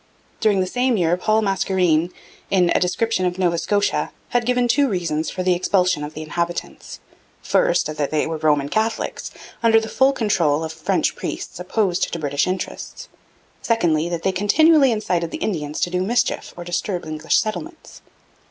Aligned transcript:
During 0.39 0.61
the 0.61 0.65
same 0.65 0.97
year 0.97 1.15
Paul 1.15 1.43
Mascarene, 1.43 2.11
in 2.49 2.71
'A 2.71 2.79
Description 2.79 3.27
of 3.27 3.37
Nova 3.37 3.59
Scotia,' 3.59 4.11
had 4.29 4.47
given 4.47 4.67
two 4.67 4.89
reasons 4.89 5.29
for 5.29 5.43
the 5.43 5.53
expulsion 5.53 6.03
of 6.03 6.15
the 6.15 6.23
inhabitants: 6.23 6.99
first, 7.43 7.85
that 7.95 8.09
they 8.09 8.25
were 8.25 8.37
Roman 8.37 8.67
Catholics, 8.67 9.29
under 9.61 9.79
the 9.79 9.87
full 9.87 10.11
control 10.11 10.63
of 10.63 10.73
French 10.73 11.15
priests 11.15 11.59
opposed 11.59 12.11
to 12.11 12.17
British 12.17 12.47
interests; 12.47 13.09
secondly, 13.61 14.09
that 14.09 14.23
they 14.23 14.31
continually 14.31 14.91
incited 14.91 15.29
the 15.29 15.37
Indians 15.37 15.79
to 15.81 15.91
do 15.91 16.01
mischief 16.01 16.51
or 16.57 16.63
disturb 16.63 17.05
English 17.05 17.37
settlements. 17.37 18.01